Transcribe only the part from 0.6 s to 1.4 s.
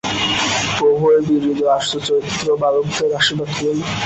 প্রভু এই